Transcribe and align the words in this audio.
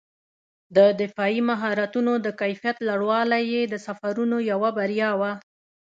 د 0.75 0.77
دفاعي 1.01 1.39
مهارتونو 1.49 2.13
د 2.25 2.27
کیفیت 2.41 2.77
لوړوالی 2.87 3.43
یې 3.53 3.61
د 3.67 3.75
سفرونو 3.85 4.37
یوه 4.51 4.69
بریا 4.77 5.11
وه. 5.19 5.31